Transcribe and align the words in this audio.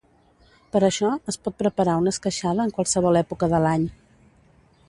Per 0.75 0.79
això 0.87 1.11
es 1.33 1.37
pot 1.47 1.59
preparar 1.59 1.97
una 2.05 2.13
esqueixada 2.17 2.67
en 2.67 2.75
qualsevol 2.79 3.23
època 3.25 3.51
de 3.55 3.61
l'any. 3.67 3.89